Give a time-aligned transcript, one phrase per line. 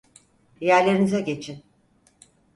[0.61, 1.63] Yerlerinize geçin!